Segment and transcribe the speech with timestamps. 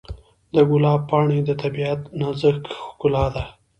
[0.53, 3.43] د ګلاب پاڼې د طبیعت نازک ښکلا ده.